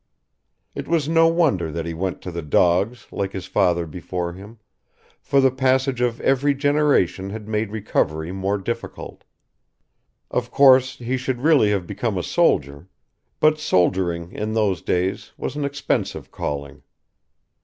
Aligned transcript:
It 0.73 0.87
was 0.87 1.07
no 1.07 1.27
wonder 1.27 1.71
that 1.71 1.85
he 1.85 1.93
went 1.93 2.23
to 2.23 2.31
the 2.31 2.41
dogs 2.41 3.05
like 3.11 3.33
his 3.33 3.45
father 3.45 3.85
before 3.85 4.33
him, 4.33 4.57
for 5.19 5.39
the 5.39 5.51
passage 5.51 6.01
of 6.01 6.19
every 6.21 6.55
generation 6.55 7.29
had 7.29 7.47
made 7.47 7.69
recovery 7.71 8.31
more 8.31 8.57
difficult. 8.57 9.25
Of 10.31 10.49
course 10.49 10.95
he 10.97 11.17
should 11.17 11.41
really 11.41 11.69
have 11.69 11.85
become 11.85 12.17
a 12.17 12.23
soldier; 12.23 12.87
but 13.39 13.59
soldiering 13.59 14.31
in 14.31 14.53
those 14.55 14.81
days 14.81 15.33
was 15.37 15.55
an 15.55 15.63
expensive 15.65 16.31
calling. 16.31 16.81